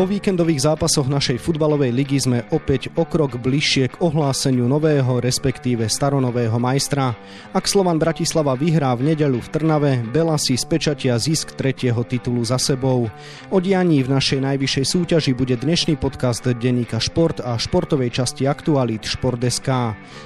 [0.00, 5.92] Po víkendových zápasoch našej futbalovej ligy sme opäť o krok bližšie k ohláseniu nového, respektíve
[5.92, 7.12] staronového majstra.
[7.52, 12.56] Ak Slovan Bratislava vyhrá v nedeľu v Trnave, Bela si spečatia zisk tretieho titulu za
[12.56, 13.12] sebou.
[13.52, 19.04] O dianí v našej najvyššej súťaži bude dnešný podcast denníka Šport a športovej časti Aktualit
[19.04, 19.68] Šport.sk.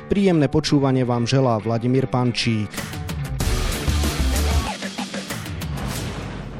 [0.06, 2.70] Príjemné počúvanie vám želá Vladimír Pančík.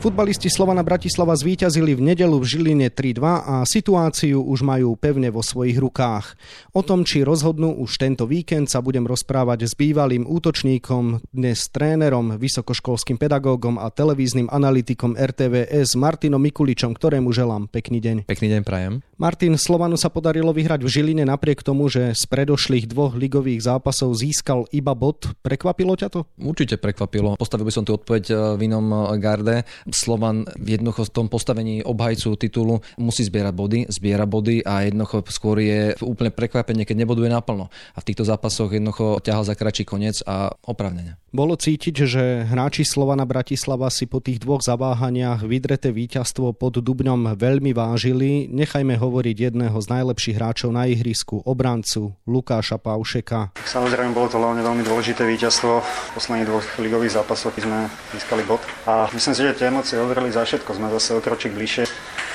[0.05, 5.41] Futbalisti Slovana Bratislava zvíťazili v nedelu v Žiline 3-2 a situáciu už majú pevne vo
[5.41, 6.37] svojich rukách.
[6.77, 12.37] O tom, či rozhodnú už tento víkend, sa budem rozprávať s bývalým útočníkom, dnes trénerom,
[12.37, 18.29] vysokoškolským pedagógom a televíznym analytikom RTVS Martinom Mikuličom, ktorému želám pekný deň.
[18.29, 19.01] Pekný deň prajem.
[19.17, 24.13] Martin, Slovanu sa podarilo vyhrať v Žiline napriek tomu, že z predošlých dvoch ligových zápasov
[24.21, 25.33] získal iba bod.
[25.41, 26.29] Prekvapilo ťa to?
[26.37, 27.41] Určite prekvapilo.
[27.41, 29.57] Postavil by som tu odpoveď eh, v inom eh, garde.
[29.95, 35.63] Slovan jednoducho v tom postavení obhajcu titulu musí zbierať body, zbiera body a jednoducho skôr
[35.63, 37.71] je úplne prekvapenie, keď neboduje naplno.
[37.95, 41.17] A v týchto zápasoch jednoducho ťahal za kračí koniec a opravnenie.
[41.35, 47.35] Bolo cítiť, že hráči Slovana Bratislava si po tých dvoch zaváhaniach vydreté víťazstvo pod Dubňom
[47.35, 48.47] veľmi vážili.
[48.47, 53.51] Nechajme hovoriť jedného z najlepších hráčov na ihrisku, obrancu Lukáša Paušeka.
[53.67, 55.83] Samozrejme bolo to hlavne veľmi dôležité víťazstvo.
[55.83, 58.63] V posledných dvoch ligových zápasoch sme získali bod.
[58.87, 60.81] A myslím si, že tie emócie hovorili za všetko.
[60.81, 61.85] Sme zase o kročík bližšie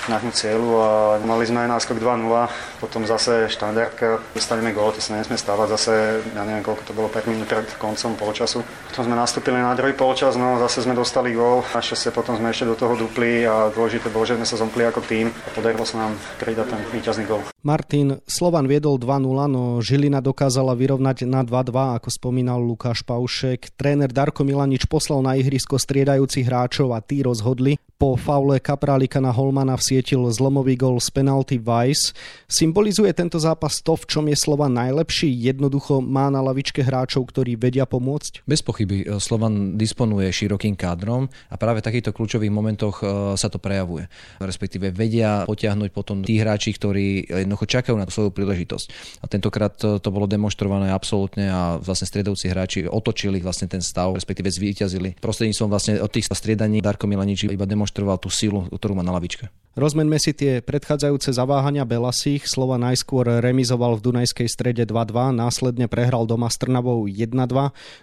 [0.09, 0.89] nášmu cieľu a
[1.21, 5.93] mali sme aj náskok 2-0, potom zase štandardka, dostaneme gól, to sa nesmie stávať zase,
[6.33, 8.65] ja neviem koľko to bolo 5 minút pred koncom polčasu.
[8.89, 12.65] Potom sme nastúpili na druhý polčas, no zase sme dostali gól, sa potom sme ešte
[12.65, 16.09] do toho dupli a dôležité bolo, že sme sa zomkli ako tým a podarilo sa
[16.09, 17.45] nám pridať ten víťazný gól.
[17.61, 23.75] Martin, Slovan viedol 2-0, no Žilina dokázala vyrovnať na 2-2, ako spomínal Lukáš Paušek.
[23.75, 27.75] Tréner Darko Milanič poslal na ihrisko striedajúcich hráčov a tí rozhodli.
[27.99, 32.15] Po faule Kaprálika na Holmana vsietil zlomový gol z penalty Vice.
[32.47, 35.27] Symbolizuje tento zápas to, v čom je Slovan najlepší?
[35.27, 38.47] Jednoducho má na lavičke hráčov, ktorí vedia pomôcť?
[38.47, 39.03] Bez pochyby.
[39.03, 44.07] E, Slovan disponuje širokým kádrom a práve v takýchto kľúčových momentoch e, sa to prejavuje.
[44.39, 49.19] Respektíve vedia potiahnuť potom tí hráči, ktorí jednoducho čakajú na svoju príležitosť.
[49.19, 54.15] A tentokrát to, to bolo demonstrované absolútne a vlastne striedovci hráči otočili vlastne ten stav,
[54.15, 55.19] respektíve zvíťazili.
[55.19, 59.17] Prostredníctvom vlastne od tých striedaní Darko Milanič iba demonstroval demonstroval tú silu, ktorú má na
[59.17, 59.49] lavičke.
[59.79, 62.43] Rozmeňme si tie predchádzajúce zaváhania Belasích.
[62.43, 67.31] Slova najskôr remizoval v Dunajskej strede 2-2, následne prehral doma s Trnavou 1-2,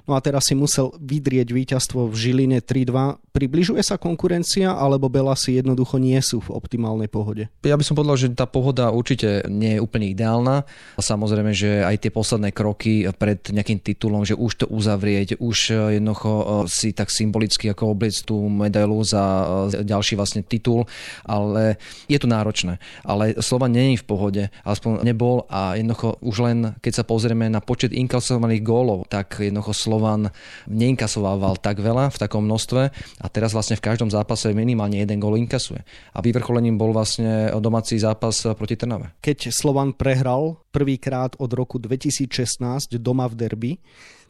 [0.09, 3.21] no a teraz si musel vydrieť víťazstvo v Žiline 3-2.
[3.29, 7.53] Približuje sa konkurencia, alebo Belasi jednoducho nie sú v optimálnej pohode?
[7.61, 10.65] Ja by som povedal, že tá pohoda určite nie je úplne ideálna.
[10.97, 15.59] Samozrejme, že aj tie posledné kroky pred nejakým titulom, že už to uzavrieť, už
[15.93, 19.45] jednoducho eh, si tak symbolicky ako obliec tú medailu za
[19.77, 20.89] eh, ďalší vlastne titul,
[21.29, 21.77] ale
[22.09, 22.81] je to náročné.
[23.05, 27.61] Ale Slovan není v pohode, aspoň nebol a jednoducho už len keď sa pozrieme na
[27.61, 30.33] počet inkasovaných gólov, tak jednoducho Slovan
[30.67, 32.83] neinkasovával tak veľa v takom množstve
[33.21, 35.85] a teraz vlastne v každom zápase minimálne jeden gól inkasuje.
[36.17, 39.13] A vyvrcholením bol vlastne domáci zápas proti Trnave.
[39.21, 43.73] Keď Slovan prehral prvýkrát od roku 2016 doma v derby,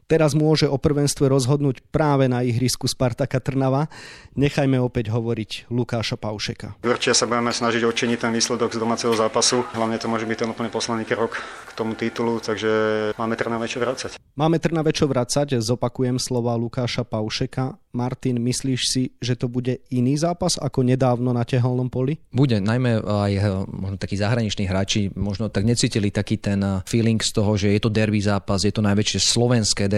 [0.07, 3.91] Teraz môže o prvenstve rozhodnúť práve na ihrisku Spartaka Trnava.
[4.39, 6.79] Nechajme opäť hovoriť Lukáša Paušeka.
[6.87, 9.67] Určite sa budeme snažiť očiniť ten výsledok z domáceho zápasu.
[9.75, 12.71] Hlavne to môže byť ten úplne posledný krok k tomu titulu, takže
[13.19, 14.15] máme Trnave čo vracať.
[14.39, 17.75] Máme Trnave čo vracať, zopakujem slova Lukáša Paušeka.
[17.97, 22.21] Martin, myslíš si, že to bude iný zápas ako nedávno na tehelnom poli?
[22.29, 27.17] Bude, najmä aj eh, možno takí zahraniční hráči možno tak necítili taký ten eh, feeling
[27.25, 29.96] z toho, že je to derby zápas, je to najväčšie slovenské derby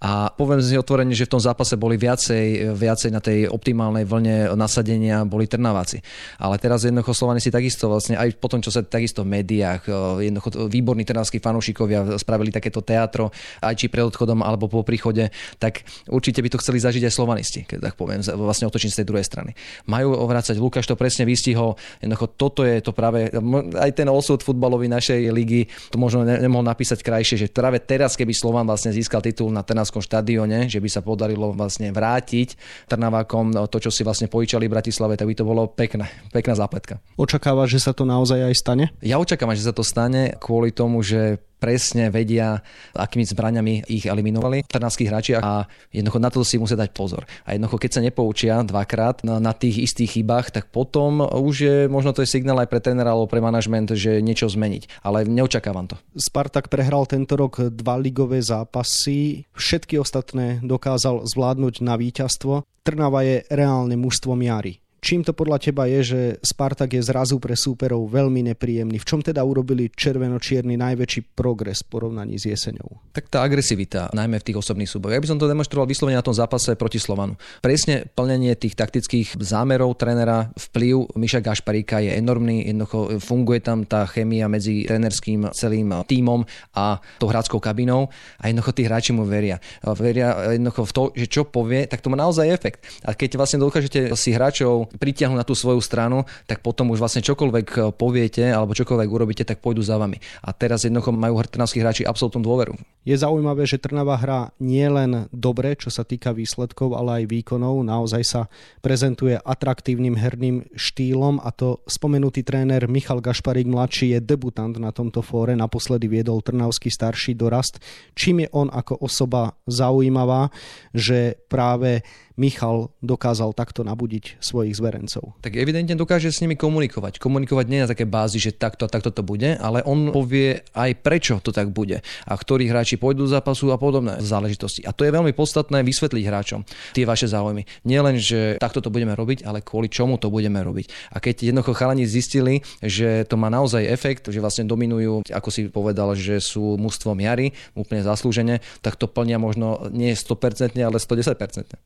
[0.00, 4.54] a poviem si otvorene, že v tom zápase boli viacej, viacej na tej optimálnej vlne
[4.54, 6.00] nasadenia boli Trnaváci.
[6.38, 9.82] Ale teraz jednoducho Slovani si takisto vlastne aj po tom, čo sa takisto v médiách,
[9.88, 13.30] eh, jednoducho výborní trnavskí fanúšikovia spravili takéto teatro,
[13.60, 15.28] aj či pred odchodom alebo po príchode,
[15.58, 19.06] tak určite by to chceli zažiť aj slovanisti, keď tak poviem, vlastne otočím z tej
[19.08, 19.52] druhej strany.
[19.90, 23.32] Majú ovracať, Lukáš to presne vystihol, jednoducho toto je to práve,
[23.74, 28.14] aj ten osud futbalový našej ligy, to možno ne, nemohol napísať krajšie, že práve teraz,
[28.14, 32.54] keby Slovan vlastne získal titul na Trnavskom štadióne, že by sa podarilo vlastne vrátiť
[32.86, 37.02] Trnavákom to, čo si vlastne pojičali v Bratislave, tak by to bolo pekné, pekná zápletka.
[37.18, 38.84] Očakáva, že sa to naozaj aj stane?
[39.02, 42.62] Ja očakávam, že sa to stane kvôli tomu, že presne vedia,
[42.94, 47.26] akými zbraniami ich eliminovali trnavskí hráči a jednoducho na to si musia dať pozor.
[47.44, 51.76] A jednoducho, keď sa nepoučia dvakrát na, na tých istých chybách, tak potom už je,
[51.90, 55.02] možno to je signál aj pre trénera alebo pre manažment, že niečo zmeniť.
[55.04, 55.96] Ale neočakávam to.
[56.14, 62.64] Spartak prehral tento rok dva ligové zápasy, všetky ostatné dokázal zvládnuť na víťazstvo.
[62.86, 67.54] Trnava je reálne mužstvom Jary Čím to podľa teba je, že Spartak je zrazu pre
[67.54, 68.98] súperov veľmi nepríjemný?
[68.98, 73.14] V čom teda urobili červeno-čierny najväčší progres v porovnaní s jeseňou?
[73.14, 75.14] Tak tá agresivita, najmä v tých osobných súbojoch.
[75.14, 77.38] Ja by som to demonstroval vyslovene na tom zápase proti Slovanu.
[77.62, 84.02] Presne plnenie tých taktických zámerov trénera, vplyv Miša Gašparíka je enormný, jednoducho funguje tam tá
[84.10, 86.42] chemia medzi trénerským celým tímom
[86.74, 88.10] a tou hráckou kabinou
[88.42, 89.62] a jednoducho tí hráči mu veria.
[89.94, 92.82] Veria jednoducho v to, že čo povie, tak to má naozaj efekt.
[93.06, 97.20] A keď vlastne dokážete si hráčov pritiahnuť na tú svoju stranu, tak potom už vlastne
[97.20, 100.16] čokoľvek poviete alebo čokoľvek urobíte, tak pôjdu za vami.
[100.40, 102.74] A teraz jednoducho majú trnavskí hráči absolútnu dôveru.
[103.08, 107.80] Je zaujímavé, že Trnava hrá nie len dobre, čo sa týka výsledkov, ale aj výkonov.
[107.80, 108.52] Naozaj sa
[108.84, 115.24] prezentuje atraktívnym herným štýlom a to spomenutý tréner Michal Gašparík mladší je debutant na tomto
[115.24, 115.56] fóre.
[115.56, 117.80] Naposledy viedol Trnavský starší dorast.
[118.12, 120.52] Čím je on ako osoba zaujímavá,
[120.92, 122.04] že práve
[122.38, 125.34] Michal dokázal takto nabudiť svojich zverencov.
[125.42, 127.18] Tak evidentne dokáže s nimi komunikovať.
[127.18, 130.90] Komunikovať nie na také bázi, že takto a takto to bude, ale on povie aj
[131.02, 134.86] prečo to tak bude a ktorí hráči pôjdu do zápasu a podobné záležitosti.
[134.86, 136.62] A to je veľmi podstatné vysvetliť hráčom
[136.94, 137.66] tie vaše záujmy.
[137.82, 141.10] Nie len, že takto to budeme robiť, ale kvôli čomu to budeme robiť.
[141.10, 145.66] A keď jednoducho chalani zistili, že to má naozaj efekt, že vlastne dominujú, ako si
[145.66, 151.34] povedal, že sú mužstvom jary, úplne zaslúžene, tak to plnia možno nie 100%, ale 110%.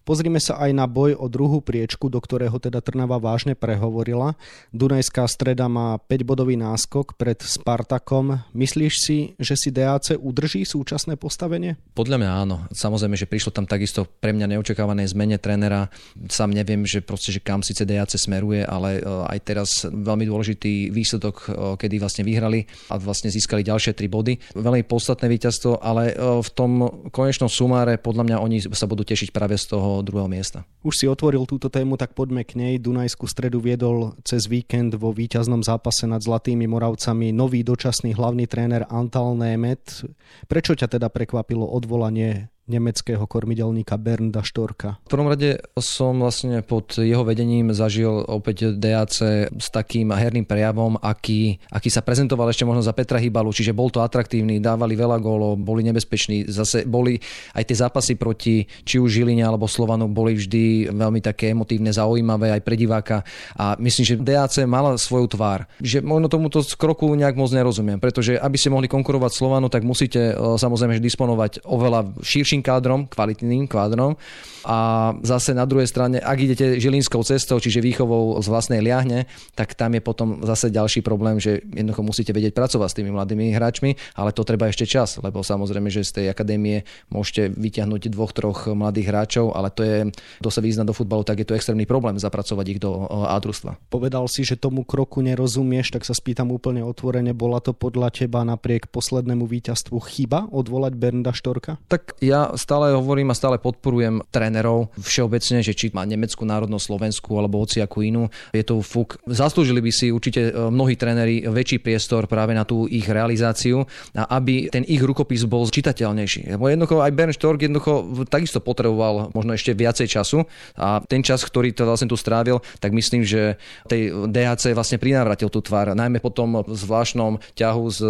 [0.04, 4.34] Pozrime sa aj na boj o druhú priečku, do ktorého teda Trnava vážne prehovorila.
[4.74, 8.42] Dunajská streda má 5-bodový náskok pred Spartakom.
[8.50, 11.78] Myslíš si, že si DAC udrží súčasné postavenie?
[11.94, 12.56] Podľa mňa áno.
[12.74, 15.86] Samozrejme, že prišlo tam takisto pre mňa neočakávané zmene trénera.
[16.26, 20.90] Sám neviem, že proste, že kam síce DAC smeruje, ale e, aj teraz veľmi dôležitý
[20.90, 21.48] výsledok, e,
[21.78, 24.56] kedy vlastne vyhrali a vlastne získali ďalšie tri body.
[24.56, 26.70] Veľmi podstatné víťazstvo, ale e, v tom
[27.12, 30.64] konečnom sumáre podľa mňa oni sa budú tešiť práve z toho druhého miesta.
[30.80, 32.80] Už si otvoril túto tému, tak poďme k nej.
[32.80, 38.88] Dunajskú stredu viedol cez víkend vo víťaznom zápase nad Zlatými Moravcami nový dočasný hlavný tréner
[38.88, 40.08] Antal Német.
[40.48, 44.96] Prečo ťa teda prekvapilo odvolanie nemeckého kormidelníka Bernda Štorka.
[45.04, 49.16] V prvom rade som vlastne pod jeho vedením zažil opäť DAC
[49.52, 53.92] s takým herným prejavom, aký, aký sa prezentoval ešte možno za Petra Hybalu, čiže bol
[53.92, 57.20] to atraktívny, dávali veľa gólov, boli nebezpeční, zase boli
[57.52, 62.54] aj tie zápasy proti či už Žiline alebo Slovanu boli vždy veľmi také emotívne, zaujímavé
[62.56, 63.26] aj pre diváka
[63.58, 65.68] a myslím, že DAC mala svoju tvár.
[65.82, 70.32] Že možno tomuto kroku nejak moc nerozumiem, pretože aby ste mohli konkurovať Slovanu, tak musíte
[70.32, 74.16] e, samozrejme disponovať oveľa širším kádrom, kvalitným kádrom.
[74.62, 79.26] A zase na druhej strane, ak idete žilinskou cestou, čiže výchovou z vlastnej liahne,
[79.58, 83.50] tak tam je potom zase ďalší problém, že jednoducho musíte vedieť pracovať s tými mladými
[83.50, 88.30] hráčmi, ale to treba ešte čas, lebo samozrejme, že z tej akadémie môžete vyťahnuť dvoch,
[88.30, 89.96] troch mladých hráčov, ale to je,
[90.38, 93.82] kto sa význa do futbalu, tak je to extrémny problém zapracovať ich do ádrustva.
[93.90, 98.46] Povedal si, že tomu kroku nerozumieš, tak sa spýtam úplne otvorene, bola to podľa teba
[98.46, 101.82] napriek poslednému víťazstvu chyba odvolať Bernda Štorka?
[101.90, 107.30] Tak ja stále hovorím a stále podporujem trénerov všeobecne, že či má nemeckú národnosť, Slovensku
[107.38, 108.26] alebo hociakú inú.
[108.50, 109.20] Je to fuk.
[109.28, 113.84] Zaslúžili by si určite e, mnohí tréneri väčší priestor práve na tú ich realizáciu
[114.16, 116.56] a aby ten ich rukopis bol čitateľnejší.
[116.56, 120.48] Lebo jednoducho aj Bern Stork jednoducho takisto potreboval možno ešte viacej času
[120.78, 125.52] a ten čas, ktorý to vlastne tu strávil, tak myslím, že tej DHC vlastne prinávratil
[125.52, 128.00] tú tvár, najmä po tom zvláštnom ťahu s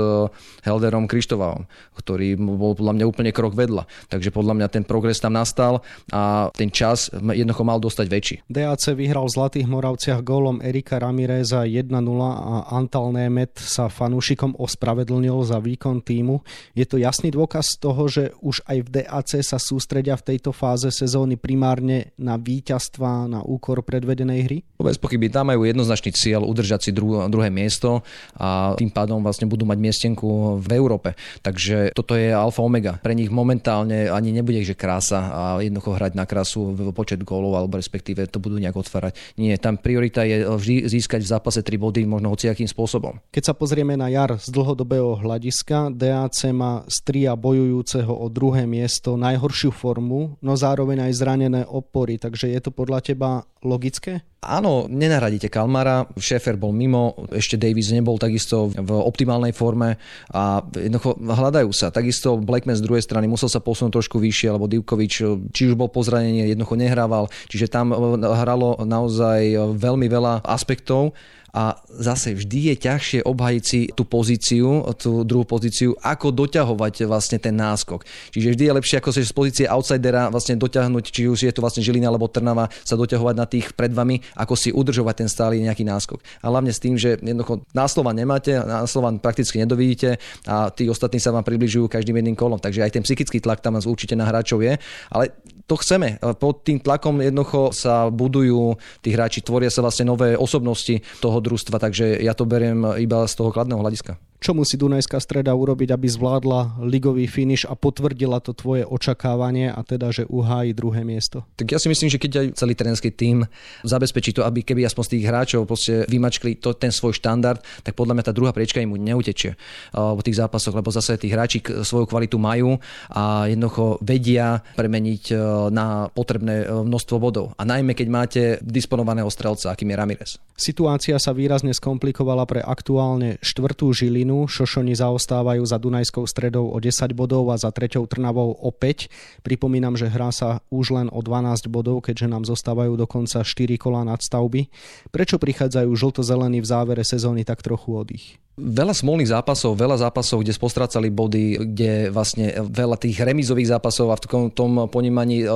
[0.63, 1.67] Helderom Krištovalom,
[1.99, 3.89] ktorý bol podľa mňa úplne krok vedľa.
[4.07, 5.81] Takže podľa mňa ten progres tam nastal
[6.13, 8.37] a ten čas jednoducho mal dostať väčší.
[8.47, 11.89] DAC vyhral v Zlatých Moravciach gólom Erika Ramireza 1-0
[12.23, 16.45] a Antal Német sa fanúšikom ospravedlnil za výkon týmu.
[16.77, 20.93] Je to jasný dôkaz toho, že už aj v DAC sa sústredia v tejto fáze
[20.93, 24.59] sezóny primárne na víťazstva na úkor predvedenej hry?
[24.77, 28.05] Bez pochyby, tam majú jednoznačný cieľ udržať si dru- druhé miesto
[28.37, 31.17] a tým pádom vlastne budú mať miestenku v Európe.
[31.41, 33.01] Takže toto je alfa omega.
[33.01, 37.81] Pre nich momentálne ani nebude, že krása a jednoducho hrať na krásu počet gólov alebo
[37.81, 39.17] respektíve to budú nejak otvárať.
[39.41, 43.19] Nie, tam priorita je vždy získať v zápase 3 body možno hociakým spôsobom.
[43.33, 48.69] Keď sa pozrieme na jar z dlhodobého hľadiska, DAC má z tria bojujúceho o druhé
[48.69, 53.31] miesto najhoršiu formu, no zároveň aj zranené opory, takže je to podľa teba
[53.63, 54.27] logické?
[54.43, 60.03] Áno, nenahradíte Kalmara, Šéfer bol mimo, ešte Davis nebol takisto v optimálnej forme
[60.35, 61.95] a jednoducho hľadajú sa.
[61.95, 65.13] Takisto Blackman z druhej strany musel sa posunúť trošku vyššie, lebo Divkovič
[65.55, 71.15] či už bol po zranení, jednoducho nehrával, čiže tam hralo naozaj veľmi veľa aspektov
[71.53, 77.37] a zase vždy je ťažšie obhajiť si tú pozíciu, tú druhú pozíciu, ako doťahovať vlastne
[77.37, 78.09] ten náskok.
[78.33, 81.61] Čiže vždy je lepšie ako sa z pozície outsidera vlastne doťahnuť, či už je to
[81.61, 85.61] vlastne Žilina alebo Trnava, sa doťahovať na tých pred vami ako si udržovať ten stály
[85.61, 86.25] nejaký náskok.
[86.41, 90.17] A hlavne s tým, že jednoducho na Slovan nemáte, na Slovan prakticky nedovidíte
[90.49, 92.57] a tí ostatní sa vám približujú každým jedným kolom.
[92.57, 94.81] Takže aj ten psychický tlak tam určite na hráčov je,
[95.13, 95.25] ale
[95.69, 96.19] to chceme.
[96.41, 101.77] Pod tým tlakom jednoducho sa budujú tí hráči, tvoria sa vlastne nové osobnosti toho družstva,
[101.79, 104.32] takže ja to beriem iba z toho kladného hľadiska.
[104.43, 109.79] Čo musí Dunajská streda urobiť, aby zvládla ligový finish a potvrdila to tvoje očakávanie a
[109.87, 111.47] teda, že uhájí druhé miesto?
[111.55, 113.47] Tak ja si myslím, že keď aj celý trénerský tím
[113.87, 115.63] zabezpečí to, aby keby aspoň z tých hráčov
[116.11, 119.55] vymačkli to, ten svoj štandard, tak podľa mňa tá druhá priečka im neutečie
[119.95, 122.83] v tých zápasoch, lebo zase tí hráči svoju kvalitu majú
[123.15, 125.35] a jednoducho vedia premeniť e,
[125.71, 127.55] na potrebné e, množstvo bodov.
[127.55, 130.31] A najmä keď máte disponovaného strelca, akým je Ramirez.
[130.59, 134.49] Situácia sa výrazne skomplikovala pre aktuálne štvrtú Žilinu Žilinu.
[134.49, 139.45] Šošoni zaostávajú za Dunajskou stredou o 10 bodov a za treťou Trnavou o 5.
[139.45, 144.09] Pripomínam, že hrá sa už len o 12 bodov, keďže nám zostávajú dokonca 4 kola
[144.09, 144.73] nadstavby.
[145.13, 148.41] Prečo prichádzajú žlto-zelení v závere sezóny tak trochu oddych?
[148.53, 154.21] Veľa smolných zápasov, veľa zápasov, kde spostracali body, kde vlastne veľa tých remizových zápasov a
[154.21, 155.49] v tom, ponímaní e,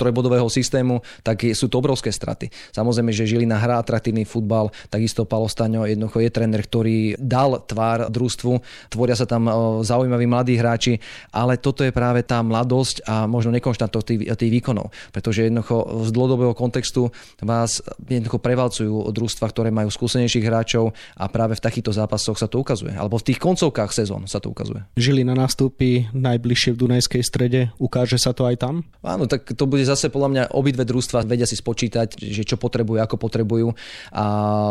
[0.00, 2.48] trojbodového systému, tak sú to obrovské straty.
[2.72, 8.52] Samozrejme, že Žilina hrá atraktívny futbal, takisto Palostaňo jednoducho je tréner, ktorý dal tvár družstvu,
[8.88, 9.52] tvoria sa tam e,
[9.84, 10.96] zaujímaví mladí hráči,
[11.36, 16.10] ale toto je práve tá mladosť a možno nekonštantnosť tých, tých výkonov, pretože jednoducho z
[16.16, 17.12] dlhodobého kontextu
[17.44, 22.46] vás jednoducho prevalcujú družstva, ktoré majú skúsenejších hráčov a práve v takýchto zápasoch zápasoch sa
[22.46, 24.86] to ukazuje, alebo v tých koncovkách sezón sa to ukazuje.
[24.94, 28.86] Žilina nastúpi najbližšie v Dunajskej strede, ukáže sa to aj tam?
[29.02, 33.02] Áno, tak to bude zase podľa mňa obidve družstva vedia si spočítať, že čo potrebujú,
[33.02, 33.74] ako potrebujú
[34.14, 34.24] a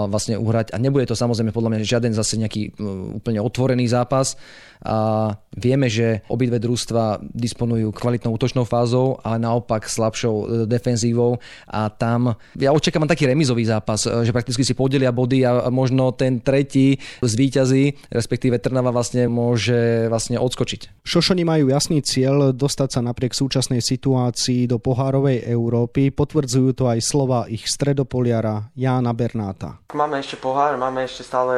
[0.08, 0.72] vlastne uhrať.
[0.72, 2.80] A nebude to samozrejme podľa mňa žiaden zase nejaký
[3.20, 4.40] úplne otvorený zápas.
[4.80, 11.36] A vieme, že obidve družstva disponujú kvalitnou útočnou fázou, ale naopak slabšou e, defenzívou
[11.68, 16.16] a tam ja očakávam taký remizový zápas, e, že prakticky si podelia body a možno
[16.16, 21.02] ten tretí zvý zvíťazí, respektíve Trnava vlastne môže vlastne odskočiť.
[21.02, 26.14] Šošoni majú jasný cieľ dostať sa napriek súčasnej situácii do pohárovej Európy.
[26.14, 29.82] Potvrdzujú to aj slova ich stredopoliara Jána Bernáta.
[29.98, 31.58] Máme ešte pohár, máme ešte stále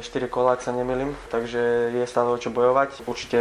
[0.00, 3.04] 4 kola, ak sa nemýlim, takže je stále o čo bojovať.
[3.04, 3.38] Určite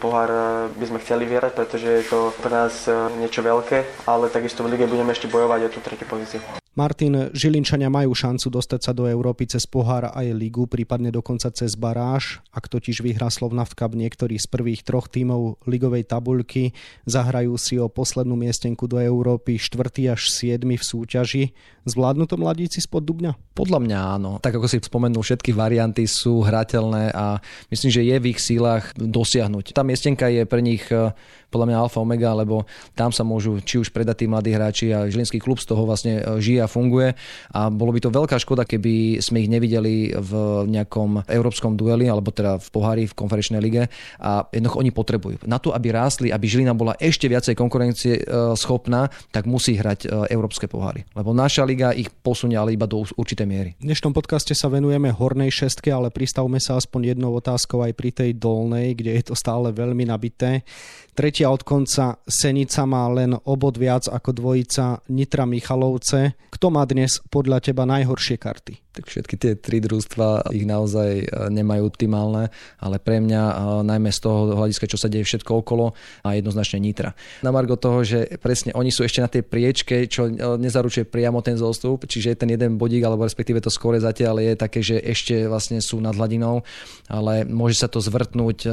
[0.00, 0.32] pohár
[0.72, 2.88] by sme chceli vierať, pretože je to pre nás
[3.20, 6.40] niečo veľké, ale takisto v lige budeme ešte bojovať o tú tretiu pozíciu.
[6.78, 11.74] Martin, Žilinčania majú šancu dostať sa do Európy cez pohár aj ligu, prípadne dokonca cez
[11.74, 12.38] baráž.
[12.54, 17.90] Ak totiž vyhrá Slovnaft Cup niektorý z prvých troch tímov ligovej tabuľky, zahrajú si o
[17.90, 20.14] poslednú miestenku do Európy 4.
[20.14, 20.62] až 7.
[20.62, 21.44] v súťaži.
[21.88, 23.34] Zvládnu to mladíci spod Dubňa?
[23.58, 24.30] Podľa mňa áno.
[24.38, 27.42] Tak ako si spomenul, všetky varianty sú hrateľné a
[27.74, 29.74] myslím, že je v ich sílach dosiahnuť.
[29.74, 31.10] Tá miestenka je pre nich eh,
[31.48, 35.08] podľa mňa alfa omega, lebo tam sa môžu či už predať tí mladí hráči a
[35.08, 37.16] Žilinský klub z toho vlastne eh, žije funguje
[37.56, 40.32] a bolo by to veľká škoda, keby sme ich nevideli v
[40.68, 43.88] nejakom európskom dueli alebo teda v pohári v konferenčnej lige
[44.20, 45.36] a jednoducho oni potrebujú.
[45.48, 48.22] Na to, aby rástli, aby Žilina bola ešte viacej konkurencie eh,
[48.54, 51.08] schopná, tak musí hrať európske poháry.
[51.16, 53.70] Lebo naša liga ich posunie ale iba do určitej miery.
[53.78, 58.10] V dnešnom podcaste sa venujeme hornej šestke, ale pristavme sa aspoň jednou otázkou aj pri
[58.10, 60.66] tej dolnej, kde je to stále veľmi nabité.
[61.14, 66.38] Tretia od konca Senica má len obod viac ako dvojica Nitra Michalovce.
[66.48, 68.88] Kto má dnes podľa teba najhoršie karty?
[68.98, 72.50] tak všetky tie tri družstva ich naozaj e, nemajú optimálne,
[72.82, 73.54] ale pre mňa e,
[73.86, 75.94] najmä z toho hľadiska, čo sa deje všetko okolo
[76.26, 77.14] a jednoznačne Nitra.
[77.46, 81.38] Na margo toho, že presne oni sú ešte na tej priečke, čo e, nezaručuje priamo
[81.46, 85.46] ten zostup, čiže ten jeden bodík, alebo respektíve to skore zatiaľ je také, že ešte
[85.46, 86.66] vlastne sú nad hladinou,
[87.06, 88.66] ale môže sa to zvrtnúť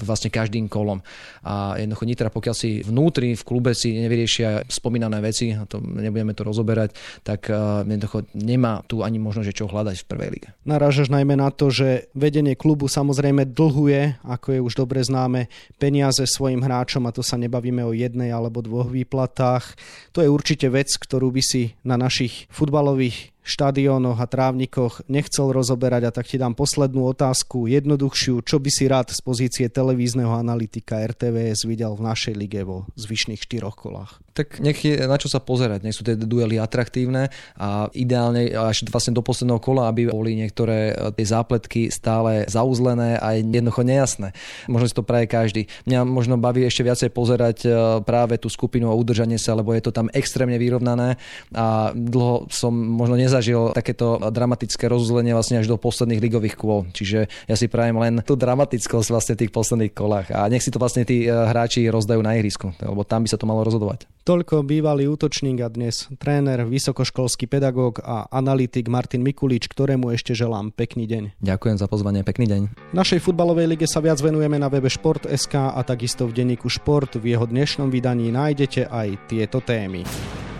[0.00, 1.04] vlastne každým kolom.
[1.44, 6.32] A jednoducho Nitra, pokiaľ si vnútri v klube si nevyriešia spomínané veci, a to nebudeme
[6.32, 7.48] to rozoberať, tak
[7.86, 10.48] jednoducho nemá tu ani možno, že čo hľadať v prvej lige.
[10.66, 15.46] Narážaš najmä na to, že vedenie klubu samozrejme dlhuje, ako je už dobre známe,
[15.78, 19.76] peniaze svojim hráčom a to sa nebavíme o jednej alebo dvoch výplatách.
[20.16, 26.10] To je určite vec, ktorú by si na našich futbalových štadiónoch a trávnikoch nechcel rozoberať
[26.10, 30.98] a tak ti dám poslednú otázku, jednoduchšiu, čo by si rád z pozície televízneho analytika
[30.98, 34.18] RTVS videl v našej lige vo zvyšných štyroch kolách?
[34.34, 38.84] Tak nech je na čo sa pozerať, nech sú tie duely atraktívne a ideálne až
[38.90, 44.36] vlastne do posledného kola, aby boli niektoré e, tie zápletky stále zauzlené a jednoducho nejasné.
[44.68, 45.72] Možno si to praje každý.
[45.88, 47.68] Mňa možno baví ešte viacej pozerať e,
[48.04, 51.16] práve tú skupinu a udržanie sa, lebo je to tam extrémne vyrovnané
[51.56, 56.88] a dlho som možno nezaujímavé nezažil takéto dramatické rozdelenie vlastne až do posledných ligových kôl.
[56.96, 60.80] Čiže ja si prajem len tú dramatickosť vlastne tých posledných kolách a nech si to
[60.80, 64.08] vlastne tí e, hráči rozdajú na ihrisku, lebo tam by sa to malo rozhodovať.
[64.24, 70.72] Toľko bývalý útočník a dnes tréner, vysokoškolský pedagóg a analytik Martin Mikulič, ktorému ešte želám
[70.72, 71.22] pekný deň.
[71.44, 72.62] Ďakujem za pozvanie, pekný deň.
[72.90, 77.20] V našej futbalovej lige sa viac venujeme na webe Šport.sk a takisto v denníku Šport.
[77.20, 80.02] V jeho dnešnom vydaní nájdete aj tieto témy.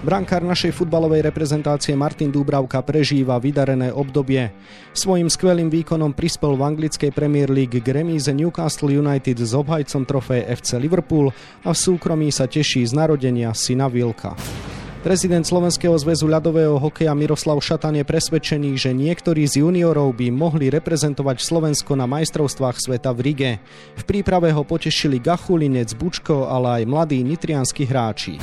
[0.06, 4.54] Brankár našej futbalovej reprezentácie Martin Dúbravka prežíva vydarené obdobie.
[4.94, 7.88] Svojím skvelým výkonom prispel v anglickej Premier League k
[8.30, 11.34] Newcastle United s obhajcom trofeje FC Liverpool
[11.66, 14.38] a v súkromí sa teší z narodenia syna Vilka.
[15.02, 20.70] Prezident Slovenského zväzu ľadového hokeja Miroslav Šatan je presvedčený, že niektorí z juniorov by mohli
[20.70, 23.52] reprezentovať Slovensko na majstrovstvách sveta v Rige.
[23.98, 28.38] V príprave ho potešili Gachulinec, Bučko, ale aj mladí nitrianskí hráči.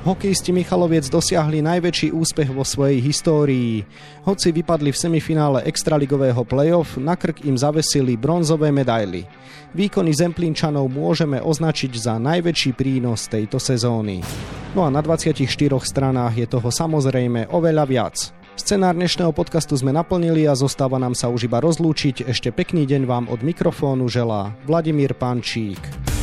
[0.00, 3.84] Hokejisti Michaloviec dosiahli najväčší úspech vo svojej histórii.
[4.24, 9.28] Hoci vypadli v semifinále extraligového play-off, na krk im zavesili bronzové medaily.
[9.76, 14.24] Výkony Zemplínčanov môžeme označiť za najväčší prínos tejto sezóny.
[14.72, 15.44] No a na 24
[15.84, 18.16] stranách je toho samozrejme oveľa viac.
[18.56, 22.24] Scenár dnešného podcastu sme naplnili a zostáva nám sa už iba rozlúčiť.
[22.24, 26.19] Ešte pekný deň vám od mikrofónu želá Vladimír Pančík.